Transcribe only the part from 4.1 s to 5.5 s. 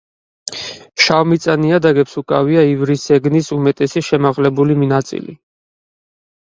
შემაღლებული ნაწილი.